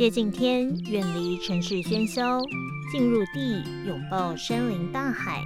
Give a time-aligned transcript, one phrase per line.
[0.00, 2.40] 接近天，远离城市喧嚣，
[2.90, 5.44] 进入地，拥抱山林大海，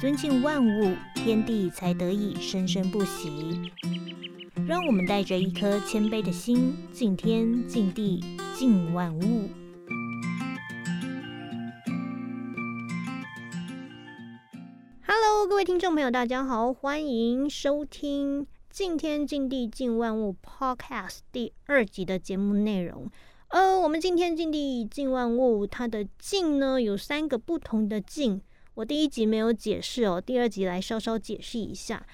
[0.00, 3.72] 尊敬万物，天地才得以生生不息。
[4.68, 8.22] 让我们带着一颗谦卑的心，敬天、敬地、
[8.54, 9.50] 敬万物。
[15.04, 20.36] Hello，各位听众朋友，大家好，欢迎收听《敬天、敬地、敬万物》
[20.76, 23.10] Podcast 第二集的节目内容。
[23.48, 28.40] 呃，我们敬天敬地敬万物，它的敬呢有三个不同的敬。
[28.74, 32.06] 我第一集没有解释哦，第二集来稍稍解释一下。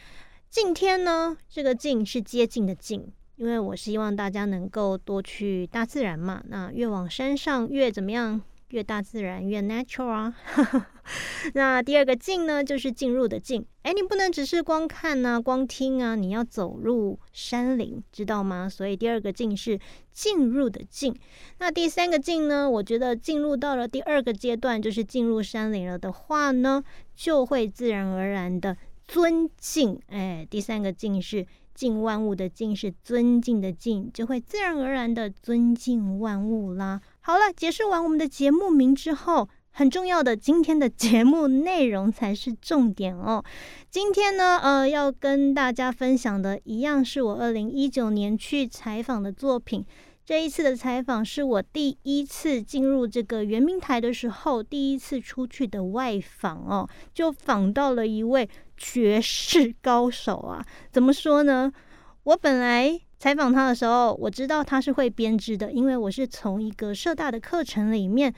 [0.48, 6.40] 敬天呢，这个敬是接近的敬，因为我希望大家能够多去大自然嘛。
[6.46, 8.40] 那越往山上越怎么样？
[8.74, 10.34] 越大自然越 natural 啊。
[11.54, 13.64] 那第二个进呢，就是进入的进。
[13.82, 18.68] 哎，你不能只是光看呢，光听啊，你要走入山林，知道吗？
[18.68, 19.78] 所以第二个进是
[20.10, 21.14] 进入的进。
[21.58, 26.82] 那第三个进呢，我觉得进入到了第二个阶段，就是进入山林了的话呢，
[27.14, 30.00] 就会自然而然的尊敬。
[30.08, 37.00] 哎，第三个进是敬万物的敬，是尊敬的敬，就会自然而然的尊敬万物啦。
[37.26, 39.48] 好了，解释完我们的节目名之后。
[39.70, 43.42] 很重要的，今天的节目内容才是重点哦。
[43.90, 49.82] 今天呢，呃，要跟大家分享的一样是我二零一九年去采访的作品。
[50.22, 60.62] 这一次的采访是我第一次进入这个圆明台的时候，第一次出去的外访哦，就访到了一位绝世高手啊。
[60.92, 61.72] 怎么说呢？
[62.24, 68.30] 我本来采访他的时候，我知道他是会编织的，因为我是从一个社大的课程里面。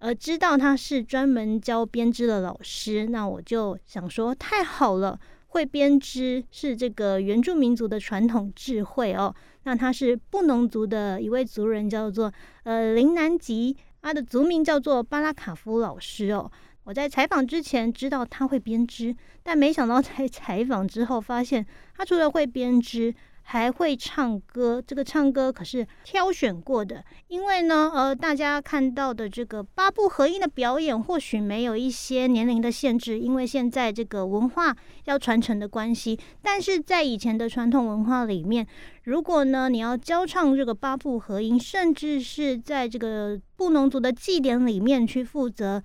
[0.00, 9.32] 呃知道他是专门教编织的老师，那我就想说太好了，会编织是这个原住民族的传统智慧哦。
[9.62, 12.32] 那他是布农族的一位族人，叫做
[12.64, 16.50] 呃林南吉，他的族名叫做巴拉卡夫老师哦。
[16.82, 21.64] 我在采访之前知道他会编织，但没想到在采访之后发现，
[21.96, 23.14] 他除了会编织。
[23.46, 27.04] 还会唱歌，这个唱歌可是挑选过的。
[27.28, 34.74] 因为呢，呃，大家看到的这个八部合音的表演，或许没有一些年龄的限制，因为现在这个文化
[35.04, 36.18] 要传承的关系。
[36.42, 38.66] 但是在以前的传统文化里面，
[39.04, 45.82] 如果呢你要教唱这个八部合音，甚至是在这个布农族的祭典里面去负责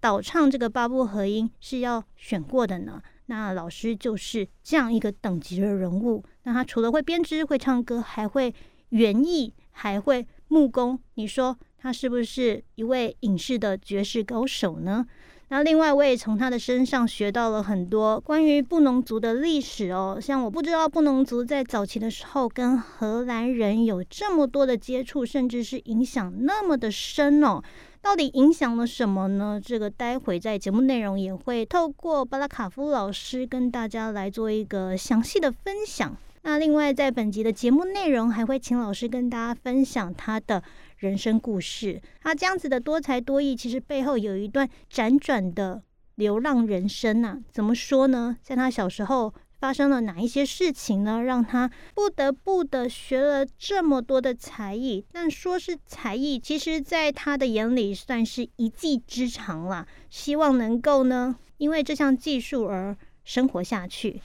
[0.00, 3.02] 导唱这个八部合音，是要选过的呢。
[3.26, 6.24] 那老师就是这样一个等级的人物。
[6.44, 8.54] 那他除了会编织、会唱歌，还会
[8.90, 10.98] 园艺，还会木工。
[11.14, 15.06] 你说他是不是一位影视的绝世高手呢？
[15.48, 20.18] 那另外，我也从他的身上学到了很多关于布农族的历史哦。
[20.20, 27.62] 像我不知道布农族在早期的时候跟荷兰人有这么多的接触，甚至是影响那么的深哦。
[28.06, 29.60] 到底影响了什么呢？
[29.60, 36.16] 这个待会在节目内容也会透过巴拉卡夫老师跟大家来做一个详细的分享。
[36.42, 40.62] 那另外在本集的节目内容还会请老师跟大家分享他的
[40.98, 42.00] 人生故事。
[42.20, 45.82] 他这样子的多才多艺，其实背后有一段辗转的
[46.14, 47.36] 流浪人生呐。
[47.50, 48.36] 怎么说呢？
[48.40, 49.34] 在他小时候。
[49.58, 51.22] 发生了哪一些事情呢？
[51.22, 59.86] 让他不得不的学了这么多的才艺，但说是才艺，其实在他的眼里算是一技之长了。
[60.10, 64.20] 希望能够呢，因为这项技术而生活下去。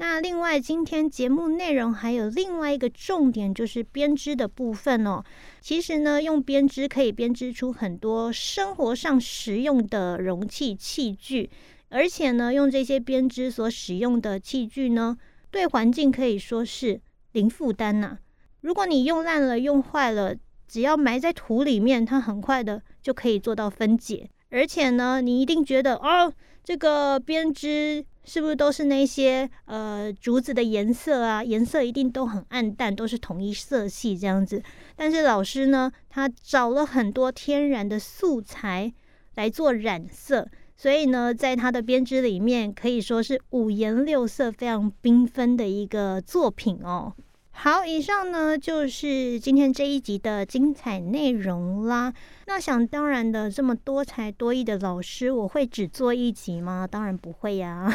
[0.00, 5.24] 那另外，今天节目内容还有另外一个重点，就是编织的部分哦。
[5.60, 11.50] 其实呢，用编织可以编织出很多生活上实用的容器器具。
[11.90, 15.16] 而且呢，用这些编织所使用的器具呢，
[15.50, 17.00] 对环境可以说是
[17.32, 18.18] 零负担呐。
[18.60, 20.34] 如果你用烂了、用坏了，
[20.66, 24.28] 只要埋在土里面，它很快的就可以做到分解。
[24.50, 26.32] 而且呢，你一定觉得哦，
[26.64, 31.42] 这个编织是不是都是那些呃竹子的颜色啊？
[31.42, 34.62] 颜色一定都很暗淡，都是统一色系这样子。
[34.96, 38.92] 但是老师呢，他找了很多天然的素材
[39.36, 40.48] 来做染色。
[40.78, 47.12] 所以呢，在他的编织里面，可以说是五颜六色、非常缤纷的一个作品哦。
[47.50, 52.14] 好，以上呢就是今天这一集的精彩内容啦。
[52.46, 56.86] 那想当然的，这么多才多艺的老师，我会只做一集吗？
[56.88, 57.92] 当然不会呀。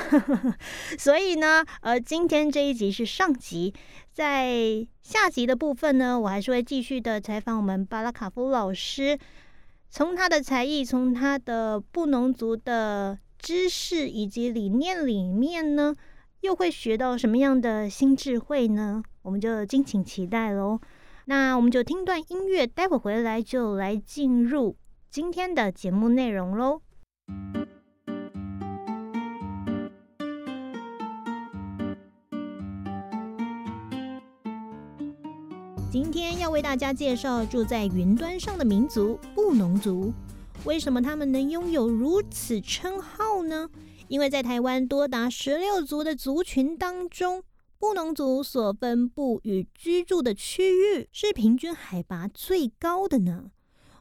[1.00, 3.74] 所以呢，呃，今天这一集是上集，
[4.12, 9.18] 在下集的部分呢，我还是会继续的采访我们巴拉卡夫老师。
[9.96, 15.94] 从他的才艺，从他的布农族的知识以及理念里面呢，
[16.42, 19.04] 又会学到什么样的新智慧呢？
[19.22, 20.80] 我们就敬请期待喽。
[21.26, 24.76] 那我们就听段音乐，待会回来就来进入
[25.12, 26.82] 今天的节目内容喽。
[36.24, 40.14] 今天要为大家介绍住在云端上的民族——布农族。
[40.64, 43.70] 为什么他们能拥有如此称号呢？
[44.08, 47.44] 因为在台湾多达十六族的族群当中，
[47.78, 53.52] 布农族所分布与居住的区域是平均海拔最高的呢。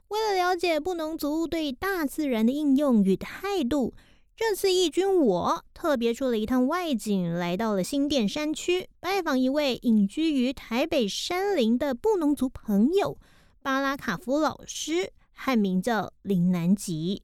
[0.07, 3.95] 为了了解布农族对大自然的应用与态度。
[4.35, 13.19] 这次义军我特别出了一趟外景，来到了新店山区，拜访一位隐居于台北山林的布农族朋友
[13.63, 17.23] 巴拉卡夫老师，汉名叫林南吉。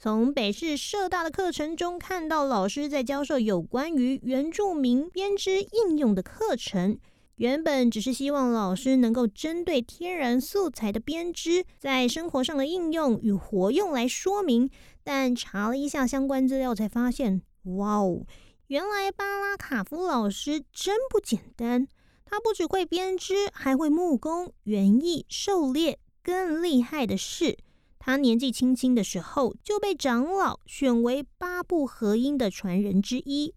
[0.00, 6.98] 从北市社大的课程中看到，老师在教授有关于原住民编织应用的课程。
[7.36, 14.68] 原本只是希望老师能够针对天然素材的编织在生活上的应用与活用来说明。
[15.04, 18.24] 但查了一下相关资料，才发现，哇哦，
[18.68, 21.86] 原来巴拉卡夫老师真不简单。
[22.24, 25.98] 他不只会编织，还会木工、园艺、狩猎。
[26.22, 27.58] 更厉害的是，
[27.98, 33.52] 他年纪轻轻的时候就被长老选为八部合音的传人之一。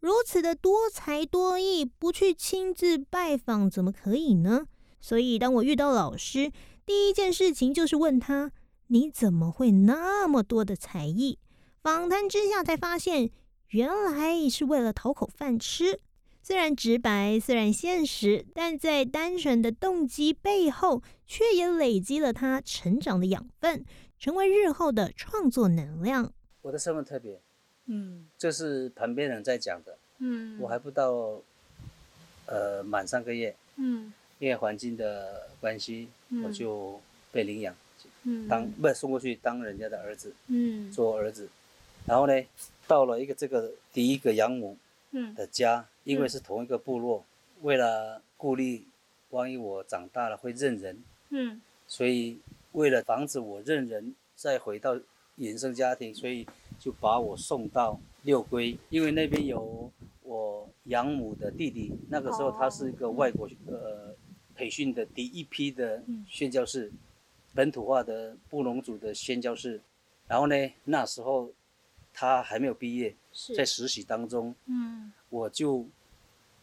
[0.00, 4.66] 如此的多才多艺，不去亲自拜访怎么可以呢？
[5.00, 6.50] 所以，当我遇到老师，
[6.84, 8.50] 第一件事情就是问他。
[8.92, 11.38] 你怎么会那么多的才艺？
[11.80, 13.30] 访谈之下才发现，
[13.68, 16.00] 原来是为了讨口饭吃。
[16.42, 23.84] 虽然直白，虽然现实，但在单纯的动机背后，却也累积了他成长的养分，
[24.18, 26.32] 成为日后的创作能量。
[26.62, 27.40] 我的身份特别，
[27.86, 31.40] 嗯，这是旁边人在讲的，嗯，我还不到，
[32.46, 36.08] 呃，满三个月，嗯，因为环境的关系，
[36.44, 37.00] 我就
[37.30, 37.72] 被领养。
[38.48, 41.48] 当不送过去当人家的儿子，嗯，做儿子，
[42.06, 42.42] 然后呢，
[42.86, 44.76] 到了一个这个第一个养母
[45.34, 47.24] 的家，因为是同一个部落，
[47.62, 48.84] 为了顾虑，
[49.30, 52.38] 万一我长大了会认人，嗯，所以
[52.72, 54.98] 为了防止我认人，再回到
[55.36, 56.46] 原生家庭，所以
[56.78, 59.90] 就把我送到六龟，因为那边有
[60.24, 64.14] 我养母的弟弟，那个时候他是一个外国呃
[64.54, 66.92] 培训的第一批的宣教士。
[67.54, 69.80] 本土化的布农族的宣教士，
[70.28, 70.54] 然后呢，
[70.84, 71.52] 那时候
[72.12, 73.14] 他还没有毕业，
[73.56, 75.86] 在实习当中，嗯，我就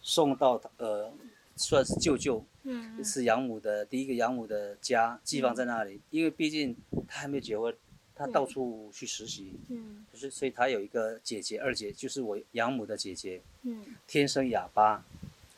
[0.01, 1.11] 送到呃，
[1.55, 6.75] 算是舅舅，嗯，是养母的第一个养母的家，寄放在那里，因为毕竟
[7.07, 7.75] 他还没有结婚，
[8.15, 15.03] 他到处去实习，嗯，就是所以他有一个姐姐二姐，就是我养母的姐姐，嗯，天生哑巴，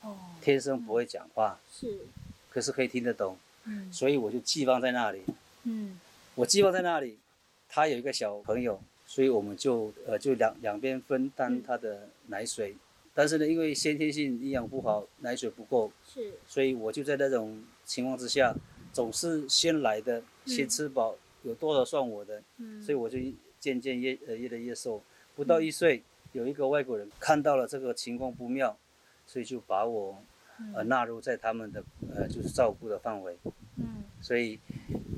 [0.02, 2.00] 哦，天生不会讲话，是，
[2.50, 3.38] 可是可以听得懂。
[3.92, 5.22] 所以我就寄放在那里。
[5.64, 6.00] 嗯，
[6.36, 7.18] 我寄放在那里，
[7.68, 12.76] 他有一个小朋友，所以我们就呃就两两边分担他的奶水。
[13.14, 18.56] 但是呢，因为先天性营养不好，奶水不够，是，所以我就在那种情况之下，
[18.94, 22.42] 总是先来的，先吃饱，有多少算我的。
[22.58, 23.18] 嗯，所以我就
[23.60, 25.04] 渐渐越呃越来越瘦。
[25.36, 26.02] 不到一岁，
[26.32, 28.78] 有一个外国人看到了这个情况不妙，
[29.28, 30.24] 所以就把我。
[30.74, 31.84] 呃，纳入在他们的
[32.14, 33.38] 呃，就是照顾的范围。
[33.78, 34.60] 嗯，所以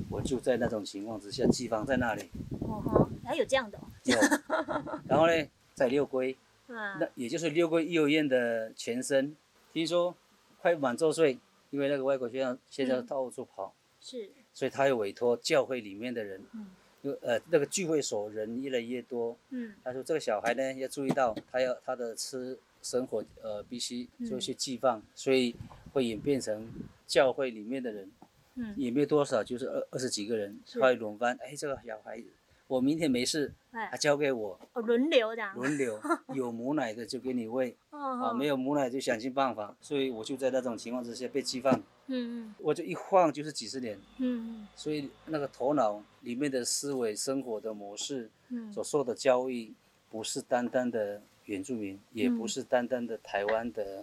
[0.08, 2.30] 我就在那种情况之下寄放在那里。
[2.60, 3.78] 哦吼，还有这样的。
[4.04, 4.16] 有。
[5.08, 5.32] 然后呢，
[5.74, 6.36] 在六龟，
[6.68, 9.36] 那也就是六龟幼儿园的前身，
[9.72, 10.14] 听说
[10.60, 11.38] 快满周岁，
[11.70, 16.66] 因为那个外国学生现在到处跑，是，所以他又委托教会里面的人，嗯，
[17.02, 22.58] 就呃那个聚会所人越来越多，嗯，他说这个小孩呢要注意到，他要他的吃。
[22.82, 25.54] 生活呃必须做一些寄放，所以
[25.92, 26.68] 会演变成
[27.06, 28.10] 教会里面的人，
[28.56, 31.38] 嗯，也没有多少，就是二二十几个人，会轮番。
[31.40, 32.26] 哎，这个小孩子，
[32.66, 36.00] 我明天没事，他交给我，哦，轮流的，轮流，
[36.34, 39.76] 有母奶的就给你喂，啊，没有母奶就想尽办法。
[39.80, 41.72] 所以我就在那种情况之下被寄放，
[42.08, 49.72] 嗯嗯，我就一晃就是几十年，嗯嗯，所以那个头脑里面的思维、生活的模式，嗯，所受的教育，
[50.10, 51.22] 不是单单的。
[51.52, 54.02] 原住民也不是单单的台湾的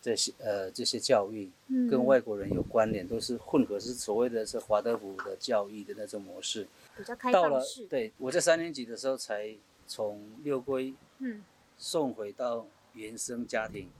[0.00, 1.50] 这些呃这些教育，
[1.90, 6.66] 跟外国人有关联，都是混合，是所谓的是华德福的教育的那种模式。
[6.96, 7.84] 比较开放式。
[7.86, 9.54] 对我在三年级的时候才
[9.86, 11.42] 从六龟嗯
[11.76, 13.90] 送回到原生家庭，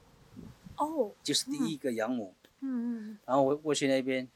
[0.78, 4.26] 哦，就是第一个养母，嗯嗯，然后我过去那边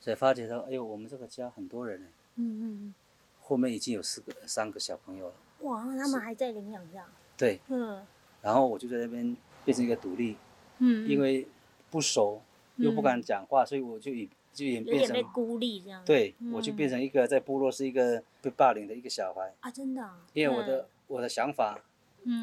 [0.00, 2.94] 才发觉到，哎呦，我们这个家很多人呢，嗯嗯，
[3.40, 5.34] 后面已经有四个三个小朋友了。
[5.62, 7.04] 哇，他们还在领养这样。
[7.38, 8.04] 对，嗯，
[8.42, 10.36] 然后我就在那边变成一个独立，
[10.78, 11.46] 嗯，因为
[11.88, 12.42] 不熟，
[12.76, 16.02] 又不敢讲话，所以我就演就演变成被孤立这样。
[16.04, 20.10] 对，我就变成一个在部落是一个被霸凌的一个小孩啊，真的。
[20.32, 21.80] 因为我的我的想法、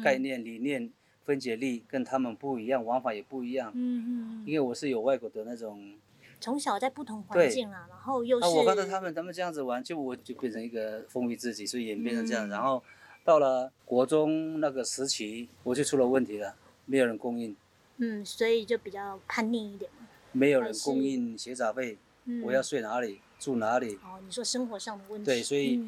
[0.02, 0.90] 概念、理念、
[1.24, 3.70] 分解力跟他们不一样，玩法也不一样。
[3.74, 4.44] 嗯嗯。
[4.46, 5.94] 因为我是有外国的那种。
[6.38, 8.46] 从小在不同环境啊，然后又是。
[8.48, 12.46] 我看到他们他们这样子玩，就我就变成一个封闭自己，所以演变成这样。
[12.48, 12.82] 然后
[13.26, 16.54] 到了国中那个时期，我就出了问题了，
[16.84, 17.56] 没有人供应。
[17.96, 20.06] 嗯，所以就比较叛逆一点嘛。
[20.30, 21.98] 没有人供应学杂费，
[22.44, 23.96] 我要睡哪里住哪里？
[23.96, 25.24] 哦，你说生活上的问题。
[25.24, 25.84] 对，所以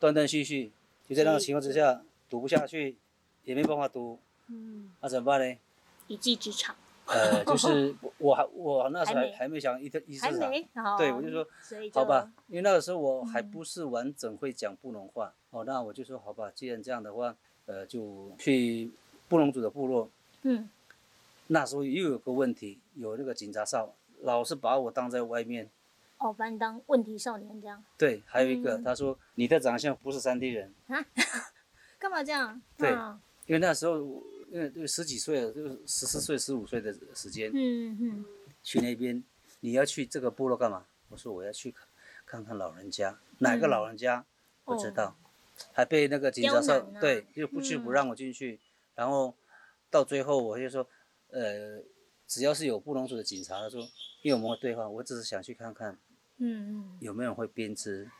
[0.00, 0.72] 断断续续，
[1.08, 2.96] 就在那个情况之下，读不下去，
[3.44, 4.18] 也没办法读。
[4.48, 4.90] 嗯。
[5.00, 5.56] 那怎么办呢？
[6.08, 6.74] 一技之长。
[7.12, 11.46] 呃，就是我还我那时候还还没想一特一市场，对，我就说
[11.92, 17.34] 好吧，因为那个时候我还不是完整会讲布农话，哦，那我就说好吧，既然这样的话，
[17.66, 18.90] 呃，就去
[19.28, 20.08] 布农族的部落。
[20.42, 20.68] 嗯。
[21.48, 25.68] 那时候又有个问题，有那个警察哨老是把我当在外面。
[26.18, 27.84] 哦，把你当问题少年这样。
[27.98, 30.72] 对，还有一个他说你的长相不是山地人。
[30.86, 31.04] 啊？
[31.98, 32.62] 干嘛这样？
[32.78, 32.90] 对，
[33.46, 34.22] 因为那时候。
[34.52, 38.24] 因为就十几岁了，就是十四岁、十五岁的时间，嗯嗯，
[38.62, 39.24] 去那边，
[39.60, 40.84] 你要去这个部落干嘛？
[41.08, 41.88] 我说我要去看，
[42.26, 44.26] 看看老人家，哪个老人家？
[44.64, 45.16] 不知道，
[45.72, 48.60] 还被那个警察说对，就不去不让我进去，
[48.94, 49.34] 然后
[49.90, 50.86] 到最后我就说，
[51.30, 51.82] 呃，
[52.26, 53.80] 只要是有布隆族的警察，他说，
[54.20, 55.98] 因为我们会对话，我只是想去看看，
[56.36, 58.10] 嗯嗯，有没有人会编织，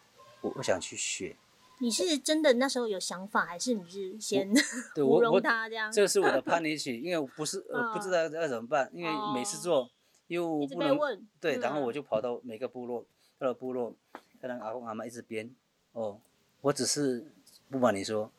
[0.41, 1.37] 我我想去学。
[1.83, 4.49] 你是真的那时候有想法，还是你是先
[4.95, 5.91] 糊弄他这样？
[5.91, 9.91] 这个是我的叛逆 期，因为我不是呃不知道要怎么办，因为每次做
[10.29, 10.97] 又不能
[11.41, 13.05] 对，然后我就跑到每个部落，
[13.37, 13.93] 到了部落，
[14.41, 15.51] 看到阿公阿妈一直编，
[15.91, 16.21] 哦，
[16.61, 17.27] 我只是
[17.69, 18.31] 不瞒你说，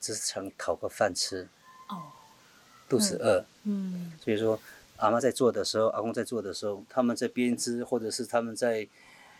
[0.00, 1.46] 只是想讨个饭吃，
[1.90, 2.12] 哦，
[2.88, 4.58] 肚子饿，嗯，所以说
[4.96, 8.88] 阿妈在做的时候，阿公在做的时候，他们在编织，或者是他们在，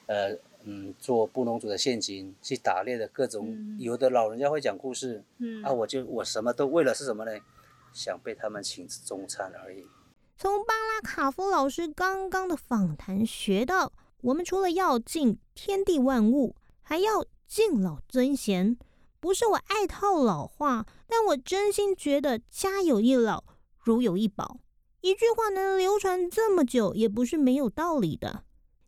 [0.05, 0.37] 呃。
[0.67, 7.31] 嗯，做布农族的陷阱去打猎的各种，有的老人家会讲故事，嗯，啊，我就我什么都为了是什么呢？
[7.93, 9.87] 想被他们请吃中餐而已。
[10.37, 18.77] 从巴拉卡夫老师刚刚的访谈学到，我们除了要敬天地万物，还要敬老尊贤。
[19.19, 23.45] 不是我爱套老话，但我真心觉得家有一老，
[23.79, 24.61] 如有一宝。
[25.01, 28.43] 一句话能流传这么久，也不是没有道理的。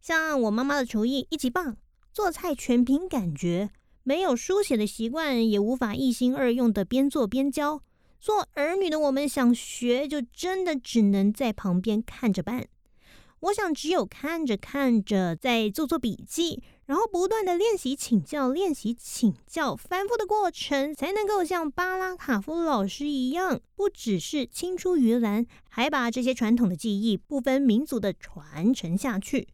[0.09, 1.77] 像我妈妈的厨艺一级棒，
[2.15, 3.69] 做菜全凭感觉，
[4.05, 7.83] 没有书写的习惯，也无法一心二用的边做边教。
[8.19, 12.67] 做儿女的我们想学，就真的只能在旁边看着办。
[13.41, 29.49] 我想，只有看着看着，再做做笔记，然后不断的练习请教、练习请教，反复的过程，才能够像巴拉卡夫老师一样，不只是青出于蓝，还把这些传统的技艺不分民族的传承下去。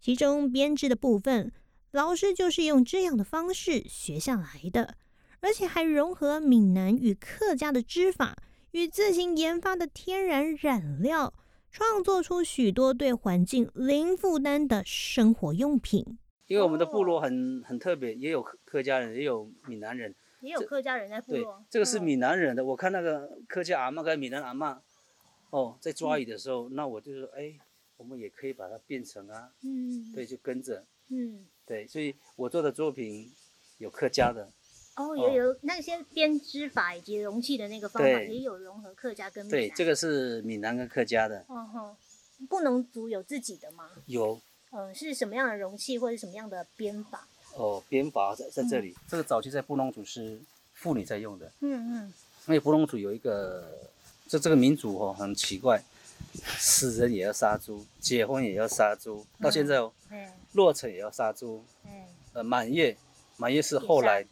[0.00, 1.52] 其中编织的部分，
[1.90, 4.94] 老师就是用这样的方式学下来的，
[5.40, 8.36] 而且还融合闽南与客家的织法
[8.70, 11.34] 与自行研发的天然染料，
[11.70, 16.18] 创作出许多对环境零负担的生活用品。
[16.46, 21.62] 因为我们的部落很很特别，也有客客家人，也有闽南人，也有客家人在部落。
[21.68, 24.80] 这个是闽南人的，我看那个客家阿妈跟闽南阿妈，
[25.50, 27.58] 哦，在抓鱼的时候，那我就是，哎。
[27.98, 33.30] 我们也可以把它变成啊，嗯，对，就跟着，嗯，对，所以我做的作品
[33.78, 34.50] 有客家的，
[34.96, 39.60] 哦，也有那些编织法以及容器的那个方法，也有融合客家跟闽南。
[39.60, 41.44] 对，这个是闽南跟客家的。
[41.48, 41.96] 哦吼，
[42.48, 43.90] 布农族有自己的吗？
[44.06, 44.40] 有。
[44.70, 47.26] 嗯，是什么样的容器或者什么样的编法？
[47.56, 50.40] 哦，编法在在这里，这个早期在布农族是
[50.74, 51.50] 妇女在用的。
[51.60, 52.14] 嗯嗯。
[52.46, 53.90] 因为布农族有一个，
[54.28, 55.82] 这这个民族哦很奇怪。
[56.58, 59.92] 死人也要杀猪，结婚也要杀猪，到现在哦，
[60.52, 61.64] 落成也要杀猪，
[62.32, 62.96] 呃，满月，
[63.36, 64.24] 满月是后来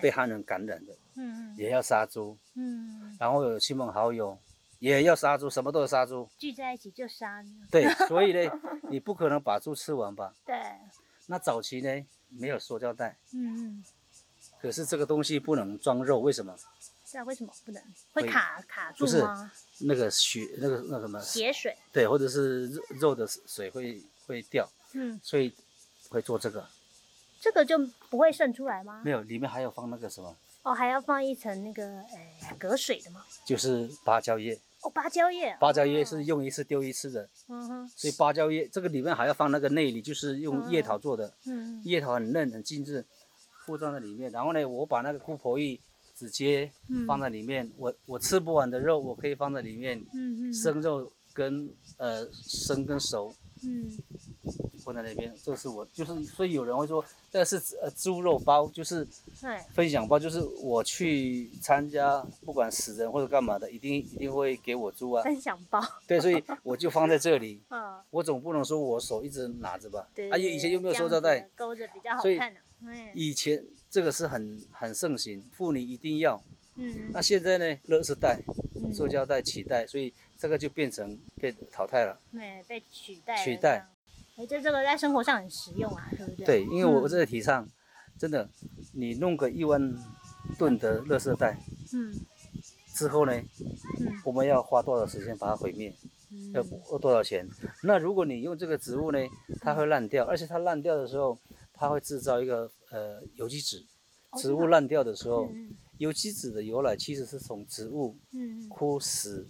[0.00, 4.38] 被汉人感染的，嗯也要杀猪，嗯，然后有亲朋好友
[4.78, 8.50] 也要杀猪，什么都要杀猪，聚在一起就杀，对， 所以呢，
[8.90, 10.34] 你不可能把猪吃完吧？
[10.44, 10.56] 对，
[11.26, 13.84] 那早期呢，没有塑胶袋，嗯嗯，
[14.60, 16.56] 可是这个东西不能装肉，为什么？
[17.10, 17.82] 是啊，为什么不能？
[18.12, 19.50] 会卡卡住吗？
[19.80, 21.20] 那个血，那个那什么？
[21.20, 21.76] 血水。
[21.92, 24.70] 对，或者是肉肉的水会会掉。
[24.92, 25.18] 嗯。
[25.20, 25.52] 所以
[26.10, 26.64] 会做这个。
[27.40, 27.76] 这个就
[28.08, 29.02] 不会渗出来吗？
[29.04, 30.36] 没有，里面还要放那个什么？
[30.62, 33.24] 哦，还要放一层那个呃隔水的吗？
[33.44, 34.56] 就是芭蕉叶。
[34.82, 35.56] 哦，芭蕉叶。
[35.58, 37.28] 芭蕉叶是用一次丢一次的。
[37.48, 37.88] 嗯哼。
[37.96, 41.34] 所以芭蕉叶这个里面还要放那个内里，就是用叶桃做的。
[41.46, 41.82] 嗯。
[41.84, 43.04] 叶桃很嫩很精致，
[43.66, 44.30] 附装在里面。
[44.30, 45.80] 然后呢，我把那个姑婆叶。
[46.20, 46.70] 直接
[47.06, 49.98] 放在里面，我我吃不完的肉，我可以放在里面。
[50.12, 50.52] 嗯嗯。
[50.52, 53.98] 生肉跟呃生跟熟嗯，
[54.84, 59.06] 放在那边，这是我就是，所以有人会说，这是呃猪肉包，就是
[59.72, 65.22] 分享包，就是我去参加不管死人或者干嘛的，一定一定会给我猪啊。
[65.22, 65.80] 分享包。
[66.06, 67.60] 对，所以我就放在这里。
[67.70, 68.00] 嗯。
[68.10, 70.08] 我总不能说我手一直拿着吧？
[70.14, 70.30] 对。
[70.30, 72.60] 而且以前又没有塑料袋，勾着比较好看的。
[73.14, 76.42] 以前这个是很很盛行，妇女一定要。
[76.76, 77.10] 嗯。
[77.12, 77.78] 那现在呢？
[77.84, 78.40] 乐色袋、
[78.92, 80.12] 塑胶袋取代，所以。
[80.40, 83.44] 这个就变成被淘汰了，对，被取代。
[83.44, 83.86] 取代，
[84.38, 86.46] 哎，这这个在生活上很实用啊，对不对？
[86.46, 87.68] 对，因为我这个提倡，
[88.18, 88.48] 真的，
[88.94, 89.78] 你弄个一万
[90.56, 91.58] 吨的垃圾袋，
[91.92, 92.14] 嗯，
[92.94, 93.34] 之后呢，
[94.00, 95.94] 嗯，我们要花多少时间把它毁灭？
[96.54, 97.46] 要要多少钱？
[97.82, 99.18] 那如果你用这个植物呢，
[99.60, 101.38] 它会烂掉，而且它烂掉的时候，
[101.74, 103.84] 它会制造一个呃有机质。
[104.38, 105.50] 植物烂掉的时候。
[106.00, 108.16] 有机质的由来其实是从植物
[108.70, 109.46] 枯死、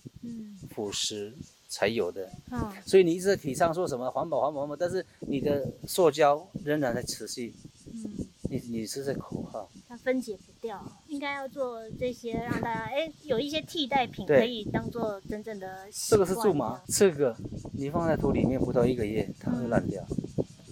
[0.75, 1.33] 腐蚀
[1.69, 2.29] 才有的。
[2.51, 7.55] 啊，所以你一直在提倡说什么环保、环保、环保，但是你的塑胶仍然在持续。
[7.93, 9.71] 嗯，你你是在口号。
[9.89, 15.89] 它分解不掉，应该要做这些，让大家哎有一些替代品可以当做真正的。
[16.09, 17.37] 这个是苎麻，这个
[17.75, 20.05] 你放在土里面不到一个月，它会烂掉。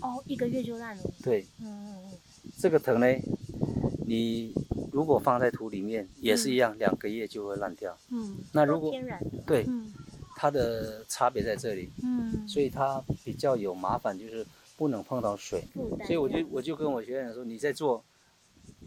[0.00, 1.02] 哦，一个月就烂了。
[1.23, 1.47] 对。
[1.61, 2.18] 嗯嗯嗯。
[2.58, 3.06] 这个藤呢，
[4.04, 4.52] 你。
[4.92, 7.97] 如果放在土里面也是一样，两个月就会烂掉。
[8.11, 9.66] 嗯，那如果天然的对，
[10.37, 11.90] 它的差别在这里。
[12.02, 15.64] 嗯，所以它比较有麻烦，就是不能碰到水。
[16.04, 18.02] 所以我就我就跟我学员说，你在做，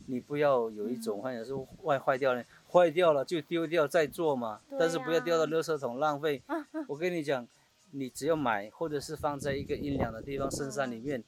[0.08, 4.60] 你不要有一种幻想说坏坏掉了，坏掉了就丢掉再做嘛。
[4.80, 6.42] 但是不要丢到垃圾桶浪费。
[6.88, 7.48] 我跟你讲，
[7.92, 11.24] 你只要买或者是放在一个阴凉的地方深山里面。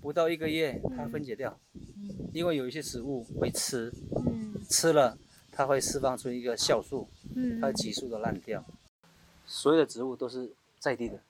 [0.00, 1.58] 不到一个月，它分解掉，
[2.32, 3.92] 因为有一些食物会吃，
[4.68, 5.18] 吃了
[5.52, 7.08] 它会释放出一个酵素，
[7.60, 8.64] 它会急速的烂掉。
[9.46, 11.20] 所有的植物都是在地的。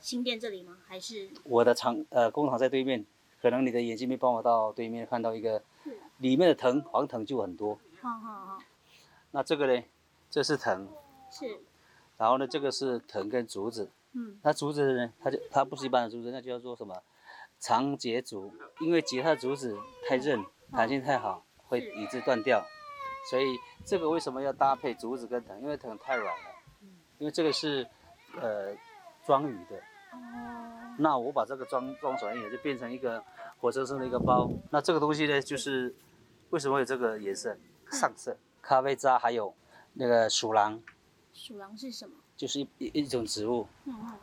[0.00, 0.78] 新店这里吗？
[0.86, 1.28] 还是？
[1.44, 3.04] 我的厂呃工厂在对面，
[3.40, 5.62] 可能你的眼睛没帮我到对面看到一个，
[6.18, 7.78] 里面的藤黄藤就很多。
[8.00, 8.58] 好好好。
[9.30, 9.84] 那这个呢？
[10.30, 10.88] 这是藤。
[11.30, 11.58] 是。
[12.18, 12.46] 然后呢？
[12.46, 13.90] 这个是藤跟竹子。
[14.12, 14.38] 嗯。
[14.42, 15.12] 那竹子呢？
[15.20, 17.02] 它就它不是一般的竹子，那就叫做什么？
[17.66, 19.76] 长节竹，因为吉他竹子
[20.06, 22.64] 太韧，弹性太好，会以致断掉。
[23.28, 25.60] 所以这个为什么要搭配竹子跟藤？
[25.60, 26.44] 因为藤太软了。
[27.18, 27.84] 因为这个是，
[28.40, 28.72] 呃，
[29.24, 29.76] 装鱼的。
[30.12, 30.94] 哦。
[30.96, 33.20] 那我把这个装装软一点，就变成一个
[33.58, 34.48] 活生生的一个包。
[34.70, 35.92] 那这个东西呢，就是
[36.50, 37.56] 为什么有这个颜色？
[37.90, 38.36] 上色。
[38.62, 39.52] 咖啡渣还有
[39.94, 40.80] 那个鼠狼。
[41.32, 42.14] 鼠狼是什么？
[42.36, 43.66] 就是一一种植物。
[43.86, 44.18] 嗯嗯。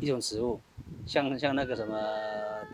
[0.00, 0.60] 一种植物。
[1.06, 1.98] 像像那个什么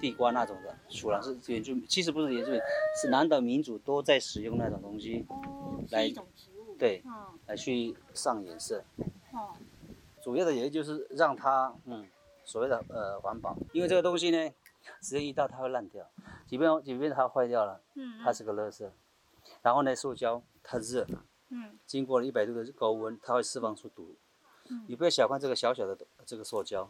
[0.01, 2.61] 地瓜那种的，鼠狼是原住，其实不是原住民，
[3.01, 5.27] 是南岛民族都在使用那种东西，
[5.91, 6.09] 来
[6.79, 7.03] 对，
[7.47, 8.85] 来去上颜色。
[9.33, 9.51] 哦，
[10.23, 12.07] 主要的原因就是让它，嗯，
[12.45, 14.51] 所谓的呃环保，因为这个东西呢，
[15.03, 16.09] 时间一到它会烂掉，
[16.47, 18.89] 即便即便它坏掉了，嗯，它是个垃圾。
[19.63, 21.05] 然后呢，塑胶它热，
[21.49, 24.15] 嗯，经过了一百度的高温，它会释放出毒。
[24.69, 26.89] 嗯，你不要小看这个小小的这个塑胶。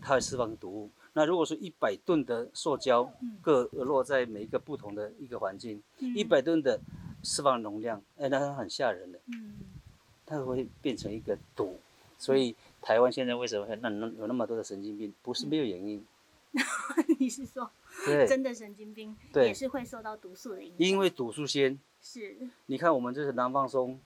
[0.00, 0.90] 它会释放毒物。
[1.12, 3.08] 那如果说一百吨的塑胶
[3.40, 6.80] 各落在每一个不同的一个环境，一百吨的
[7.22, 9.20] 释放容量，哎，那它很吓人的。
[9.26, 9.54] 嗯，
[10.26, 11.78] 它会变成一个毒。
[12.18, 15.12] 所以台湾现在为什么会那那有那么多的神经病？
[15.22, 16.04] 不是没有原因。
[17.18, 17.70] 你是说，
[18.28, 20.76] 真的神经病也是会受到毒素的影响？
[20.78, 22.36] 因为毒素先是。
[22.66, 23.98] 你看我们这是南方松，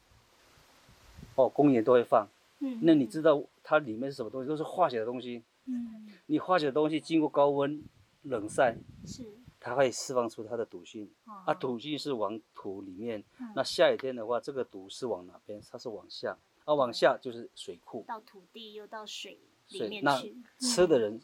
[1.36, 2.26] 哦，公园都会放。
[2.60, 2.80] 嗯。
[2.82, 4.48] 那你知道它里面是什么东西？
[4.48, 5.42] 都是化学的东西。
[5.68, 7.84] 嗯，你化学的东西经过高温
[8.22, 8.76] 冷晒，
[9.06, 9.24] 是，
[9.60, 11.10] 它会释放出它的毒性，
[11.44, 13.22] 啊，毒性是往土里面，
[13.54, 15.60] 那下雨天的话，这个毒是往哪边？
[15.70, 20.36] 它是往下，啊，往下就是水库，到土地又到水里面去。
[20.58, 21.20] 吃的人，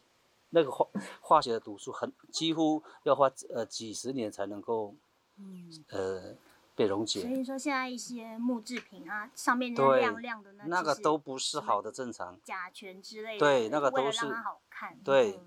[0.51, 0.87] 那个化
[1.21, 4.95] 化学的毒素很几乎要花呃几十年才能够，
[5.39, 6.37] 嗯，呃。
[6.75, 7.21] 被溶解。
[7.21, 12.39] 所以说，现在一些木制品啊，上面那亮亮的那，那个都不是好的正常。
[12.43, 13.39] 甲醛之类的。
[13.39, 14.27] 对，那个都是。
[14.27, 14.99] 好看。
[15.05, 15.39] 对，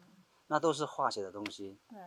[0.47, 1.77] 那都是化学的东西。
[1.89, 1.99] 对。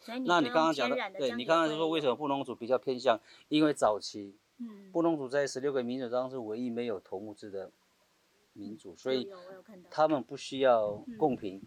[0.00, 3.18] 所以你那你刚刚讲的，对你刚刚说为什么布农族比较偏向？
[3.48, 7.70] 因为早期，嗯，布农族在十六个民族当中是唯一没有头目制的
[8.52, 9.30] 民族，所以
[9.90, 11.62] 他们不需要贡品。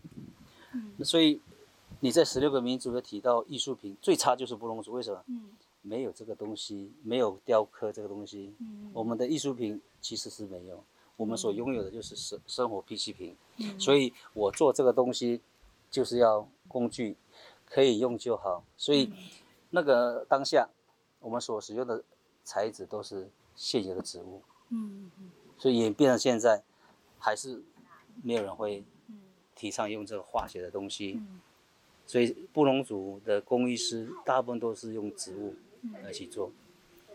[0.73, 1.03] 嗯。
[1.03, 1.41] 所以
[2.01, 5.23] 你在十六个民族的提到艺术品，最差就是布农族，为什么？
[5.27, 5.51] 嗯。
[5.81, 8.53] 没有这个东西，没有雕刻这个东西。
[8.59, 10.83] 嗯，我们的艺术品其实是没有，
[11.15, 13.35] 我们所拥有的就是生生活必需品。
[13.57, 15.41] 嗯，所以我做这个东西，
[15.89, 17.15] 就是要工具
[17.65, 18.63] 可以用就好。
[18.77, 19.11] 所以
[19.69, 20.69] 那个当下，
[21.19, 22.03] 我们所使用的
[22.43, 24.41] 材质都是现有的植物。
[24.69, 25.31] 嗯嗯。
[25.57, 26.63] 所以演变到现在，
[27.17, 27.61] 还是
[28.23, 28.83] 没有人会
[29.55, 31.41] 提倡用这个化学的东西，嗯
[32.05, 35.53] 所以布农族的工艺师大部分都是用植物
[36.03, 36.51] 来去做。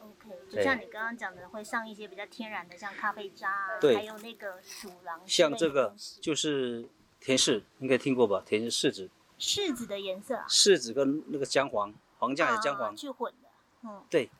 [0.01, 6.89] OK，就像你刚刚讲的，会上一些比较天然的，像咖啡渣，对，还有那个鼠狼，像这个就是
[7.21, 8.43] 甜柿，应该听过吧？
[8.45, 13.49] 甜柿子，柿子的颜色，柿子跟那个姜黄，黄酱还是姜黄去混的，
[13.83, 14.31] 嗯，对，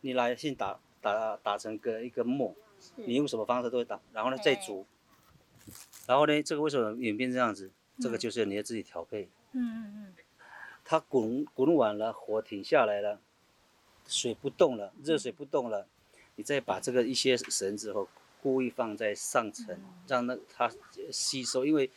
[0.00, 2.54] 你来先打打打成个一个沫，
[2.96, 4.86] 你用什么方式都会打，然后呢再煮。
[6.08, 7.70] 然后呢，这个为什么演变这样子？
[8.00, 9.30] 这个就是你要自己调配。
[9.52, 10.14] 嗯嗯嗯。
[10.84, 13.20] 它滚滚完了，火停下来了，
[14.06, 15.86] 水不动了，热水不动了，
[16.36, 18.08] 你再把这个一些绳子后
[18.42, 20.70] 故意放在上层，让那它
[21.10, 21.64] 吸收。
[21.64, 21.90] 因为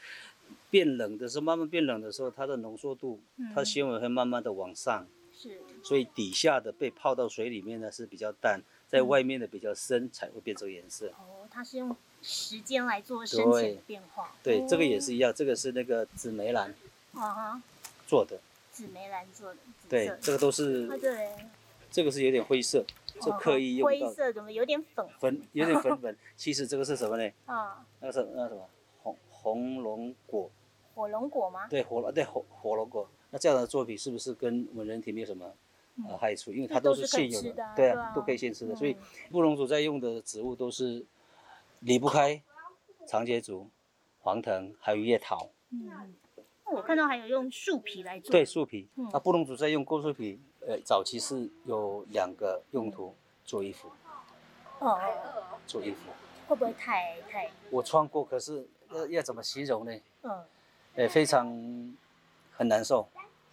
[0.70, 3.20] 变冷的时候，慢慢变冷的时候，它的浓缩度，
[3.54, 5.08] 它的纤维会慢慢的往上。
[5.34, 5.60] 是。
[5.84, 11.08] 所以底下的被泡到水里面呢是比较淡，在外面的比较深才会变这个颜色。
[11.18, 11.96] 哦，它是用。
[12.28, 16.74] 时间来做深浅变化，对，这个也是一样，这个是那个紫梅兰，
[17.14, 17.62] 啊哈，
[18.08, 18.40] 做的，
[18.72, 21.30] 紫梅兰做的，对，这个都是，对，
[21.96, 22.86] 这个是有点灰色，
[23.22, 27.32] 这刻意用到，灰色怎么有点粉，粉有点粉 粉，其实这个是什么呢？
[27.46, 28.68] 啊，那个是那什么
[29.02, 30.52] 红红龙果，
[30.94, 31.68] 火龙果吗？
[31.70, 35.56] 对，火龙对火火龙果，那这样的作品是不是跟我们人体没有什么
[36.10, 36.52] 呃害处？
[36.52, 38.98] 因为它都是现有的，对啊，都可以现吃的，所以
[39.32, 41.06] 布隆族在用的植物都是。
[41.82, 42.42] 离不开
[43.06, 43.70] 长节竹、
[44.22, 45.52] 黄藤，还有叶桃。
[45.70, 46.16] 嗯，
[46.74, 48.32] 我看到还有用树皮来做。
[48.32, 48.88] 对，树皮。
[49.12, 53.14] 那布隆族在用构树皮，呃，早期是有两个用途，
[53.46, 53.90] 做衣服。
[54.80, 55.00] 哦。
[55.68, 56.10] 做衣服。
[56.48, 57.50] 会不会太太？
[57.70, 59.92] 我穿过，可是要要怎么形容呢？
[60.24, 60.44] 嗯。
[60.96, 61.48] 呃，非常
[62.52, 63.08] 很难受。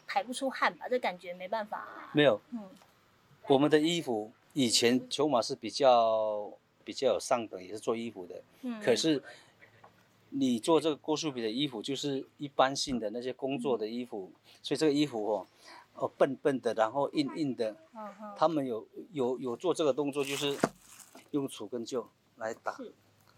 [0.06, 0.88] 排不出汗吧？
[0.88, 1.86] 这感觉没办法。
[2.12, 2.40] 没有。
[2.52, 2.68] 嗯。
[3.48, 6.52] 我们的衣服以前球马是比较。
[6.84, 8.42] 比较有上等，也是做衣服的。
[8.62, 8.82] 嗯。
[8.82, 9.22] 可是，
[10.30, 14.32] 你做这个郭树皮的衣服，就是一般性的那些工作的衣服，
[14.64, 15.46] 所以这个衣服哦，
[15.94, 17.70] 哦笨笨的，然后硬硬的。
[17.94, 20.58] 嗯他们有有有做这个动作，就是
[21.30, 22.04] 用杵跟臼
[22.36, 22.76] 来打，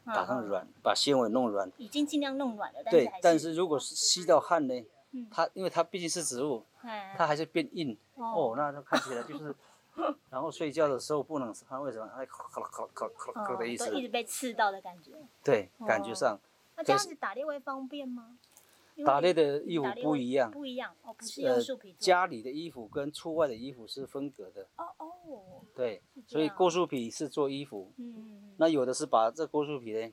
[0.05, 1.71] 打上软，把纤维弄软。
[1.77, 3.11] 已经尽量弄软了，对。
[3.21, 4.85] 但是如果是吸到汗呢？
[5.31, 6.65] 它因为它毕竟是植物，
[7.17, 7.97] 它还是变硬。
[8.17, 8.55] 哦。
[8.57, 9.55] 那看起来就是。
[10.29, 12.05] 然后睡觉的时候不能，它为什么？
[12.17, 13.13] 哎，咔啦咔啦咔啦
[13.47, 13.95] 咔啦的意思。
[13.95, 15.13] 一直被刺到的感觉。
[15.45, 16.37] 对，感觉上。
[16.75, 18.37] 那这样子打猎会方便吗？
[19.03, 20.51] 打猎的衣服不一样。
[20.51, 24.69] 不一样哦，不是用树皮家里的衣服跟出外的衣服是分隔的。
[24.77, 25.11] 哦哦。
[25.75, 27.91] 对，所以过树皮是做衣服。
[27.97, 28.55] 嗯嗯嗯。
[28.59, 30.13] 那有的是把这过树皮呢，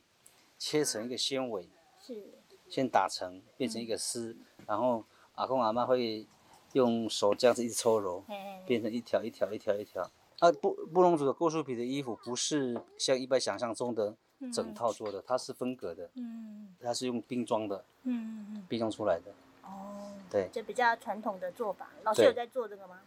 [0.57, 1.69] 切成一个纤维。
[1.99, 2.31] 是。
[2.69, 5.03] 先打成，变成一个丝，然后
[5.35, 6.25] 阿公阿妈会。
[6.73, 8.23] 用手这样子一直搓揉，
[8.65, 10.09] 变成一条一条一条一条。
[10.41, 14.13] 啊，布布隆族的过树皮的衣服不是像一般想象中的
[14.51, 16.09] 整套做的，它是分隔的。
[16.15, 17.85] 嗯，它是用冰装的。
[18.03, 19.31] 嗯嗯冰装出来的。
[19.63, 20.11] 哦。
[20.29, 20.49] 对。
[20.51, 21.89] 就比较传统的做法。
[22.03, 22.99] 老师有在做这个吗？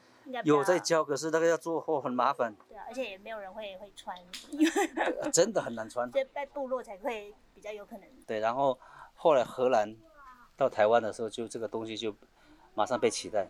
[0.44, 2.54] 有在教，可是那个要做货很麻烦。
[2.68, 4.16] 对啊，而且也没有人会会穿。
[4.50, 6.10] 因为真的很难穿。
[6.12, 8.08] 就在部落才会比较有可能。
[8.26, 8.78] 对，然后
[9.14, 9.94] 后来荷兰
[10.56, 12.14] 到台湾的时候，就这个东西就。
[12.76, 13.48] 马上被取代。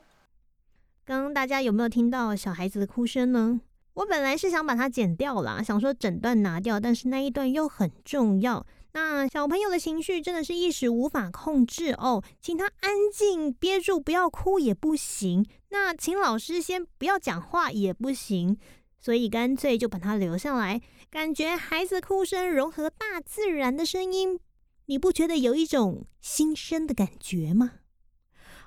[1.03, 3.59] 刚刚大家有没有听到小孩子的哭声呢？
[3.95, 8.67] 我本来是想把它剪掉啦，想说整段拿掉，但是那一段又很重要。
[8.93, 15.45] 那小朋友的情绪真的是一时无法控制哦，请他安静憋住，不要哭也不行。
[15.71, 18.57] 那请老师先不要讲话也不行，
[19.01, 20.81] 所以干脆就把它留下来。
[21.11, 24.39] 感觉孩子哭声融合大自然的声音，
[24.87, 27.73] 你不觉得有一种新生的感觉吗？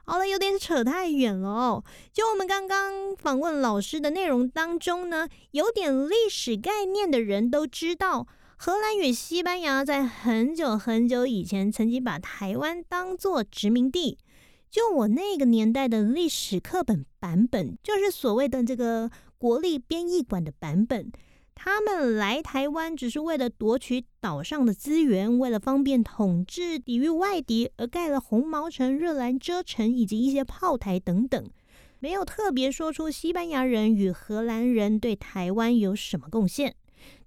[0.10, 1.84] 好了，有点扯太远了哦。
[2.14, 14.18] 就我们刚刚访问老师的内容当中呢，有点历史概念的人都知道，荷兰与西班牙在很久很久以前曾经把台湾当做殖民地。
[14.72, 21.12] 就我那个年代的历史课本版本，就是所谓的这个国立编译馆的版本。
[21.60, 31.50] 他们来台湾只是为了夺取岛上的资源，为了方便统治、抵御外敌而盖了红毛城、热兰遮城以及一些炮台等等，
[32.00, 36.76] 没有特别说出西班牙人与荷兰人对台湾有什么贡献。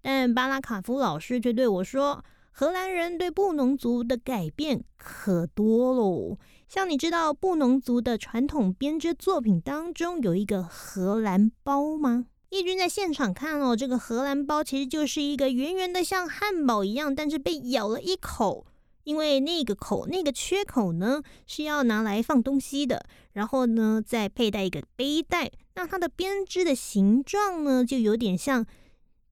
[0.01, 6.39] 但巴拉卡夫老师却对我说，荷兰人对布农族的改变可多喽。
[6.69, 12.27] 像你知道布农族的传统编织作品当中有一个荷兰包吗？
[12.51, 18.67] 义军在现场看哦，这个荷兰包其实就是一个圆圆的，像汉堡一样，但是被咬了一口，
[19.05, 28.67] 因为那个口那个缺口呢是要拿来放东西的，然后呢再佩戴一个背带，那它的编织的形状呢就有点像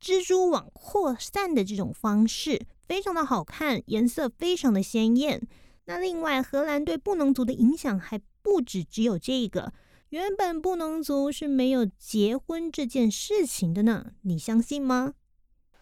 [0.01, 5.43] 蜘蛛网扩散的这种方式，非常的好看，颜色非常的鲜艳。
[5.87, 9.73] 那另外，荷兰对布农族的影响还不止只有这个。
[10.11, 15.13] 原本布农族是没有结婚这件事情的呢，你相信吗？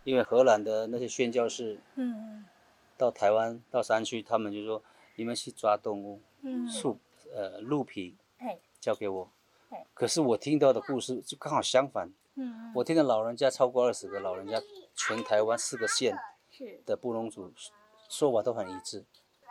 [0.03, 2.45] 因为荷兰的那些宣教士，嗯，
[2.97, 4.83] 到台湾到山区，他们就说
[5.15, 6.99] 你们去抓动物，嗯，树，
[7.33, 8.17] 呃，鹿皮，
[8.81, 9.31] 交给我。
[9.95, 14.61] 可是我听到的故事就刚好相反，嗯，我听到老人家超过二十个老人家，
[14.97, 16.19] 全台湾四个县
[16.85, 17.53] 的布农族
[18.09, 19.05] 说法都很一致。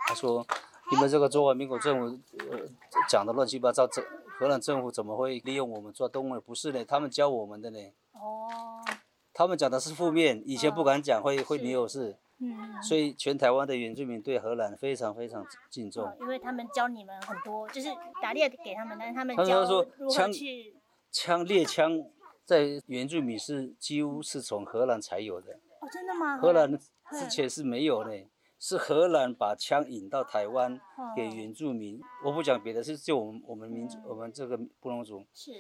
[0.06, 0.46] 他说
[0.92, 2.60] 你们这个中华民国政府，呃，
[3.08, 4.06] 讲的乱七八糟，这。
[4.38, 6.40] 荷兰政府怎么会利用我们做动物？
[6.42, 7.80] 不是呢，他们教我们的呢。
[8.14, 8.48] 哦。
[9.34, 12.18] 他们讲的是负面，以前不敢讲，会会没有事。
[12.40, 12.82] 嗯。
[12.82, 16.10] 所以全台湾的原住民对荷兰非常非常敬重。
[16.22, 17.90] 因为他们教你们很多，就是
[18.22, 19.64] 打猎给他们，但是他们教
[19.98, 20.76] 如何去。
[21.12, 22.04] 枪猎枪
[22.44, 25.54] 在原住民是几乎是从荷兰才有的。
[25.80, 26.38] 哦，真的吗？
[26.38, 28.12] 荷兰之前是没有的。
[28.60, 30.80] 是荷兰把枪引到台湾
[31.16, 35.52] 给原住民，我不讲别的，是就我们我们民族我们这个布隆族，是。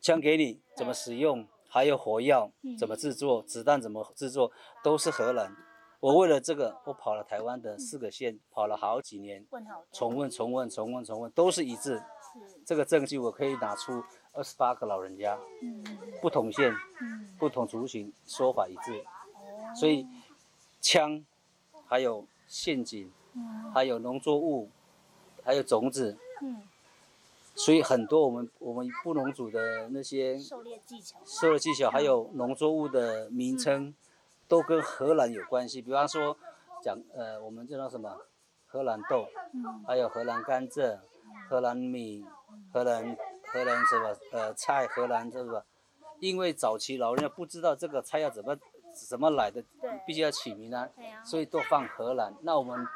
[0.00, 4.50] 枪给你怎么使用，还有火药怎么制作，子弹怎么制作，
[4.82, 5.54] 都是荷兰。
[5.98, 9.46] 我为了这个，我跑了台湾的四个县，跑了好几年，
[9.92, 12.02] 重问重问重问重问，都是一致。
[12.64, 15.38] 这个证据我可以拿出二十八个老人家，
[16.22, 16.72] 不同县，
[17.38, 19.04] 不同族群说法一致，
[19.74, 20.06] 所以
[20.80, 21.22] 枪。
[21.90, 23.10] 还有陷阱，
[23.74, 24.70] 还有农作物，
[25.42, 26.16] 还有种子，
[27.56, 33.92] 所以很多我们我们布农组的那些狩猎技巧，狩猎技巧还有农作物的名称，
[34.46, 35.82] 都跟荷兰有关系。
[35.82, 36.36] 比方说，
[36.80, 38.20] 讲呃，我们叫什么？
[38.68, 39.26] 荷兰豆，
[39.84, 41.00] 还有荷兰甘蔗，
[41.48, 42.24] 荷兰米，
[42.72, 43.16] 荷兰
[43.52, 45.64] 荷兰什么呃菜，荷兰这个，
[46.20, 48.56] 因为早期老人家不知道这个菜要怎么。
[49.08, 49.62] 怎么来的？
[50.06, 50.88] 必须要起名啊，
[51.24, 52.34] 所以都放荷兰。
[52.42, 52.86] 那我们，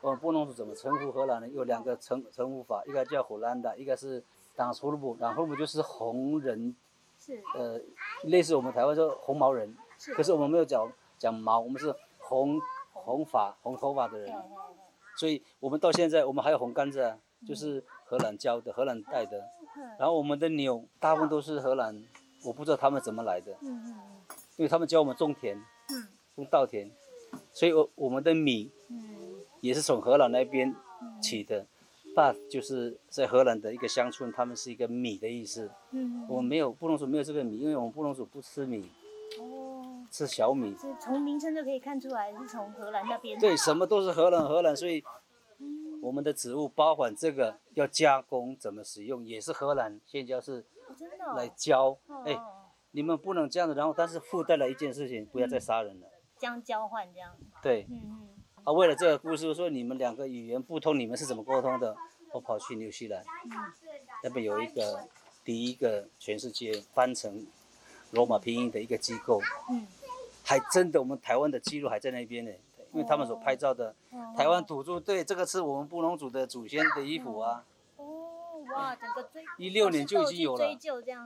[0.00, 1.48] 我们布农族怎么称呼荷兰呢？
[1.48, 4.22] 有两个称称呼法，一个叫荷兰的，一个是
[4.54, 5.16] 党胡鲁布。
[5.16, 6.74] 党胡鲁布就是红人，
[7.18, 7.80] 是呃，
[8.24, 9.76] 类似我们台湾说红毛人，
[10.14, 12.60] 可是我们没有讲讲毛，我们是红
[12.92, 14.34] 红发红头发的人。
[15.16, 17.14] 所以我们到现在，我们还有红甘蔗，
[17.46, 19.44] 就是荷兰教的，荷兰带的。
[19.98, 22.02] 然后我们的牛大部分都是荷兰，
[22.44, 23.52] 我不知道他们怎么来的。
[24.56, 25.58] 因为他们教我们种田，
[26.36, 26.90] 种稻田，
[27.52, 28.70] 所以我我们的米，
[29.60, 30.74] 也是从荷兰那边
[31.22, 31.66] 起的，
[32.14, 35.70] 爸就是在荷兰的一个乡村，他们是一个米的意思。
[35.92, 38.90] 嗯我们没有布隆族没有这个米，因为我们布隆族不吃米，
[39.40, 40.76] 哦吃小米。
[41.00, 43.40] 从名称就可以看出来是从荷兰那边。
[43.40, 45.02] 对，什么都是荷兰荷兰，所以
[46.02, 50.64] 我们的植物包含这个要加工怎么使用，也是荷兰现在是
[51.34, 52.38] 来教，哎。
[52.92, 56.06] 你们不能这样子，然后但是附带了一件事情，不要再杀人了。
[56.38, 57.34] 将交换这样。
[57.62, 57.86] 对。
[57.90, 58.28] 嗯嗯。
[58.64, 61.96] 啊，为了这个故事，说你们两个语言不通，你们是怎么沟通的？
[62.32, 63.22] 我跑去纽西兰，
[64.22, 65.06] 那边有一个
[65.44, 67.46] 第一个全世界翻成
[68.12, 69.40] 罗马拼音的一个机构。
[69.70, 69.86] 嗯。
[70.44, 72.50] 还真的，我们台湾的记录还在那边呢，
[72.92, 73.94] 因为他们所拍照的
[74.36, 77.64] 台湾土著，对，这个是我们布隆族的祖先的衣服啊。
[78.72, 80.78] 哦，哇，整个追一六年就已经有了。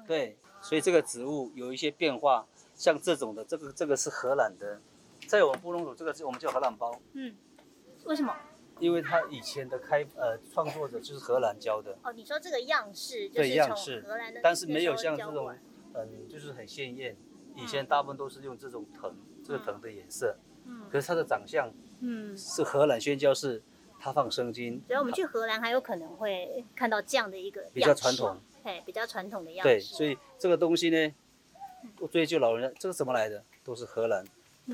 [0.06, 0.36] 对。
[0.62, 4.80] 所以这个植物有一些变化，像这种的，这个这个是荷兰的，
[5.26, 6.98] 在我们布隆族这个我们叫荷兰包。
[7.12, 7.36] 嗯，
[8.04, 8.34] 为什么？
[8.80, 11.96] 因为它以前的开呃创作者就是荷兰教的。
[12.02, 15.54] 哦，你说这个样式对样式，荷兰的，但是没有像这种
[15.94, 17.16] 嗯，就是很鲜艳。
[17.54, 20.36] 以前大部分都是用这种藤，这个藤的颜色。
[20.64, 20.88] 嗯。
[20.90, 23.62] 可是它的长相，嗯，是荷兰宣教士，
[23.98, 24.82] 他放生金。
[24.86, 28.36] 所以我们去荷兰还有可能会看到这样的一个比较传统。
[28.84, 29.68] 比较传统的样子。
[29.68, 31.14] 对，所以这个东西呢，
[32.00, 33.44] 我追究老人家，这个怎么来的？
[33.62, 34.24] 都是荷兰，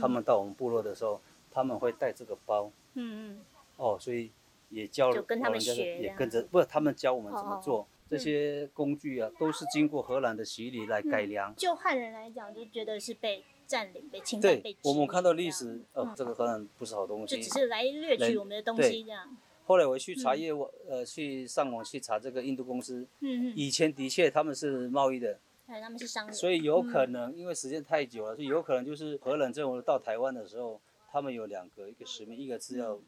[0.00, 2.72] 他们到我们部落的时候，他们会带这个包。
[2.94, 3.44] 嗯嗯。
[3.76, 4.32] 哦，所以
[4.70, 11.54] 也教就跟他们学也跟着，不是，他们教我们怎么做这些工具啊，都是经过荷兰的洗礼来改良。
[11.54, 14.76] 就汉人来讲，就觉得是被占领、被侵占、被。
[14.84, 17.36] 我们看到历史，哦，这个荷兰不是好东西。
[17.36, 19.34] 就只是来掠取我们的东西这样。
[19.64, 23.06] 后来我去查业务，呃，去上网去查这个印度公司。
[23.20, 23.52] 嗯嗯。
[23.56, 25.38] 以前的确他们是贸易的。
[25.66, 26.34] 对，他们是商人。
[26.34, 30.78] 所以有可能，因为时间太久了，所以有可能就是荷兰政府到台湾的时候，
[31.10, 32.98] 他们有两个一个使命，一个是要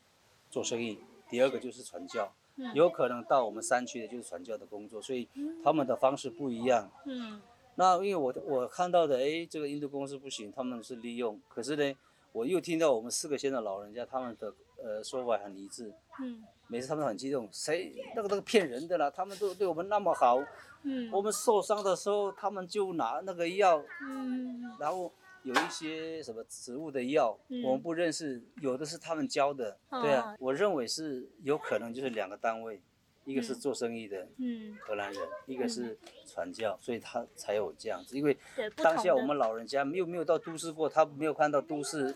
[0.50, 0.98] 做生意，
[1.29, 2.33] 第二个就是传教。
[2.57, 2.72] 嗯。
[2.72, 5.29] 有可能到我们山区的就是传教的工作，所以
[5.62, 6.90] 他们的方式不一样。
[7.05, 7.42] 嗯。
[7.76, 11.40] 那因为我我看到的，哎，这个印度公司不行，他们是利用。
[11.48, 11.96] 可是呢，
[12.32, 14.52] 我又听到我们四个县的老人家他们的。
[14.82, 15.90] 呃，说法很一致。
[16.20, 19.10] 嗯，每次他们很激动，谁那个那个骗人的啦？
[19.10, 20.44] 他们都对我们那么好。
[20.82, 23.82] 嗯，我们受伤的时候，他们就拿那个药。
[24.02, 25.10] 嗯，然后
[25.42, 27.34] 有一些什么植物的药，
[27.64, 32.82] 我们不认识，有的是他们教的，对啊，我认为是有可能就是两个单位，
[33.24, 38.16] 一个是做生意的，嗯，荷兰人，一个是传教，所以他才有这样子。
[38.16, 38.37] 因为
[38.76, 42.14] 当下我们老人家没有没有到都市过，他没有看到都市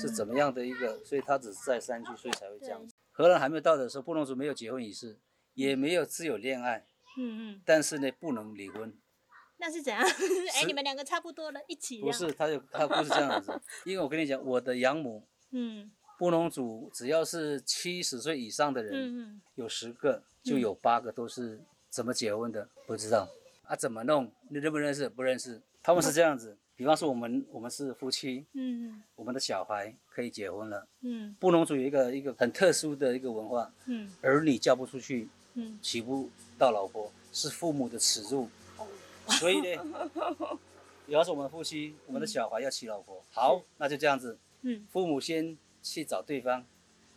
[0.00, 2.94] 是怎么样的一个，所以他只是在山区，所以才会这样子。
[3.12, 5.18] 荷兰还没有到的时候，布隆族没有结婚仪式，
[5.54, 6.86] 也没有自由恋爱，
[7.18, 8.96] 嗯嗯，但是呢，不能离婚。
[9.58, 10.02] 那是怎样？
[10.56, 12.00] 哎，你们两个差不多了，一起。
[12.00, 13.52] 不是，他就他不是这样子，
[13.84, 15.90] 因为我跟你讲，我的养母，嗯，
[16.20, 23.26] 布农族只要是七十岁以上的人，有十个就有八个都是怎么结婚的，不知道
[23.62, 23.74] 啊？
[23.74, 24.30] 怎么弄？
[24.50, 25.08] 你认不认识？
[25.08, 25.58] 不认识。
[25.82, 36.28] 他们是这样子，比方说我们我们是夫妻，嗯嗯，我们的小孩可以结婚了，嗯，布农族有一个一个很特殊的一个文化，嗯，儿女嫁不出去，嗯，娶不
[36.58, 38.46] 到老婆是父母的耻辱。
[39.40, 40.10] 所以呢，
[41.08, 44.36] 要是我们夫妻，我们的小孩要娶老婆，好，那就这样子。
[44.62, 46.64] 嗯，父母先去找对方。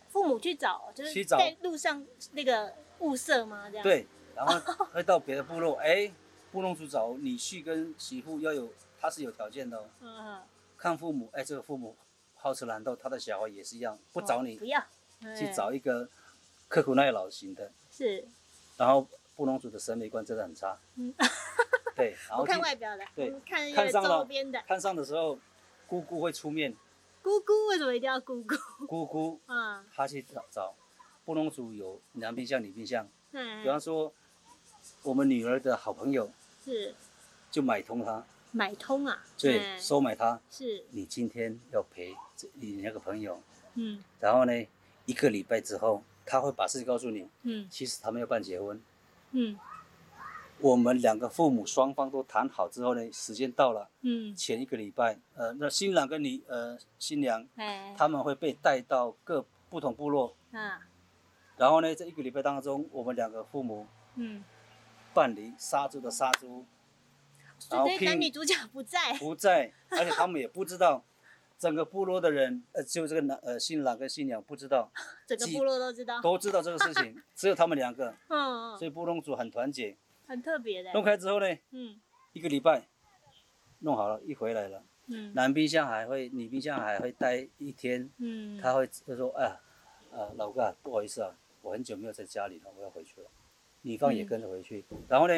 [0.08, 3.68] 父母去找，就是在路上那个物色吗？
[3.68, 3.82] 这样。
[3.82, 4.54] 对，然后
[4.94, 6.12] 会到别的部落，哎，
[6.52, 8.68] 部落主找女婿跟媳妇要有，
[9.00, 9.86] 他是有条件的哦。
[10.00, 10.40] 嗯
[10.76, 11.96] 看父母，哎，这个父母
[12.34, 14.80] 好吃懒做，他的小孩也是一样，不找你，不要，
[15.36, 16.08] 去找一个
[16.68, 17.72] 刻苦耐劳型的。
[17.90, 18.24] 是。
[18.76, 20.78] 然后布农族的审美观真的很差。
[20.96, 21.12] 嗯。
[21.96, 24.62] 对， 然后看外表的，对，看周边的。
[24.66, 25.38] 看上的时候，
[25.88, 26.76] 姑姑会出面。
[27.24, 28.54] 姑姑为什么一定要姑姑？
[28.86, 30.74] 姑姑， 嗯，他去找找，
[31.24, 33.08] 布农族有男宾相、女宾相。
[33.32, 33.62] 嗯。
[33.62, 34.12] 比方说，
[35.02, 36.30] 我们女儿的好朋友
[36.62, 36.94] 是，
[37.50, 38.22] 就买通他。
[38.52, 39.24] 买通啊？
[39.38, 40.38] 对，收买他。
[40.50, 40.84] 是。
[40.90, 42.14] 你今天要陪
[42.52, 43.40] 你那个朋友。
[43.76, 44.04] 嗯。
[44.20, 44.52] 然后呢，
[45.06, 47.26] 一个礼拜之后，他会把事情告诉你。
[47.44, 47.66] 嗯。
[47.70, 48.78] 其实他们要办结婚。
[49.30, 49.58] 嗯。
[50.64, 60.80] 我们两个父母双方都谈好之后呢，时间到了，嗯，前一个礼拜，呃，那新郎跟你，呃，新娘，哎，他们会被带到各不同部落，啊，
[61.58, 64.42] 然后呢，这一个礼拜当中，我们两个父母，嗯，
[65.12, 66.64] 办理杀猪的杀猪，
[67.68, 71.04] 然后男女主角不在，不在，而且他们也不知道，
[71.60, 74.90] 整个部落的人，呃，只有这个男，呃，新郎跟新娘不知道，
[75.28, 79.94] 整个部落都知道，都知道这个事情，只有他们两个， 嗯，所以部落组很团结。
[80.26, 80.92] 很特别的。
[80.92, 81.96] 弄开之后呢，嗯，
[82.32, 82.82] 一个礼拜
[83.80, 89.60] 弄好了，一回来了，嗯，男冰箱还会，女冰箱还会待一天，嗯，他会他说，哎呀，
[90.12, 91.30] 啊，老哥，不好意思啊，
[91.62, 93.26] 我很久没有在家里了，我要回去了。
[93.82, 95.34] 女方也跟着回去，然后呢，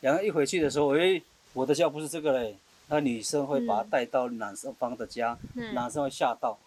[0.00, 1.22] 两个一回去的时候，哎，
[1.54, 2.56] 我的家不是这个嘞，
[2.88, 5.38] 那女生会把他带到男生方的家，
[5.72, 6.58] 男生会吓到。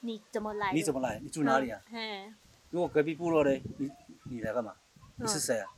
[0.00, 0.72] 你怎么来？
[0.72, 1.18] 你怎么来？
[1.22, 1.80] 你住哪里啊？
[1.90, 2.32] 嘿，
[2.70, 3.50] 如果隔壁部落呢？
[3.78, 3.90] 你
[4.30, 4.74] 你来干嘛？
[5.16, 5.70] 你是谁啊？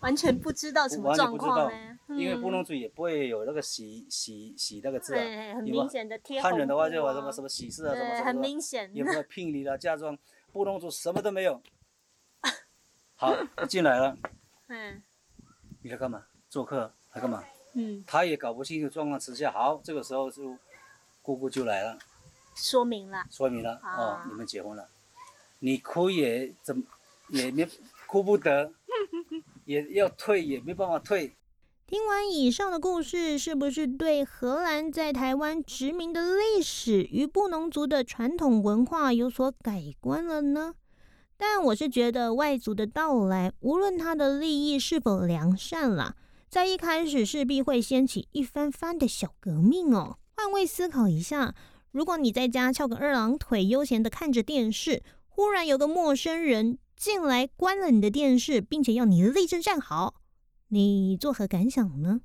[0.00, 10.18] 完全不知道什么状况呢，因为布农族也不会有那个喜喜喜那个字啊，很明显的贴汉人的话就什么什么喜事啊，什么什么，很明显，有没有聘礼啦、嫁妆？
[10.52, 11.62] 布农族什么都没有。
[13.14, 13.36] 好，
[13.68, 14.16] 进来了。
[14.68, 15.02] 嗯。
[15.82, 16.24] 你来干嘛？
[16.48, 17.44] 做客来干嘛？
[17.74, 18.02] 嗯。
[18.06, 20.56] 他也搞不清楚状况之下，好，这个时候就
[21.22, 21.98] 姑姑就来了。
[22.56, 23.24] 说明了。
[23.30, 24.88] 说明了哦，你们结婚了，
[25.60, 26.82] 你哭也怎么
[27.28, 27.68] 也没
[28.06, 28.72] 哭不得。
[29.70, 31.36] 也要退，也没办法退。
[31.86, 40.74] 听完以上的故事，是不是对荷兰在台湾殖民的历史与布农族的传统文化有所改观了呢？
[41.36, 46.16] 但我是觉得外族的到来，无论他的利益是否良善啦，
[46.48, 50.18] 在一开始势必会掀起一番番的小革命哦。
[50.36, 51.54] 换位思考一下，
[51.92, 56.76] 如果你在家翘个二郎腿，悠闲的看着电视，忽然有个陌生人。
[57.00, 60.16] 进来关了你的电视，并且要你立正站好，
[60.68, 62.20] 你作何感想呢？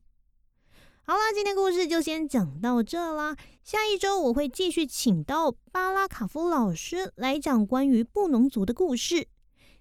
[1.04, 3.38] 好啦，今天故事就先讲到这啦。
[3.64, 9.30] 下一周我会继续请到巴拉卡夫老师来讲关于布农族的故事。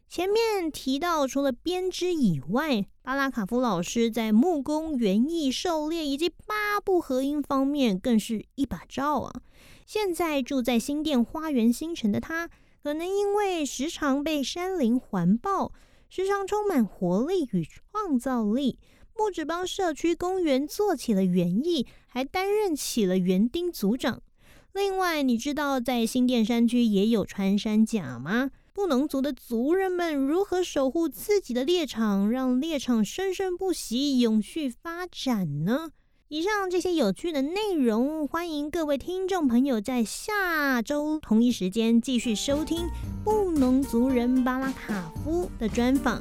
[0.08, 9.42] 前面提到，除了编织以外，巴拉卡夫老师在木工、园艺、狩猎以及八部合音方面更是一把照啊。
[9.86, 12.48] 现在住在新店花园新城的他。
[12.84, 15.72] 可能因为时常被山林环抱，
[16.10, 18.78] 时常充满活力与创造力，
[19.14, 24.20] 不止帮社区公园做起了园艺，还担任起了园丁组长。
[24.74, 28.50] 另外，你知道在新店山区也有穿山甲吗？
[28.74, 35.88] 布农族的族人们如何守护自己的猎场，让猎场生生不息、永续发展呢？
[36.34, 42.88] 以上这些有趣的内容，欢迎各位听众朋友在下周同一时间继续收听
[43.22, 46.20] 布农族人巴拉卡夫的专访。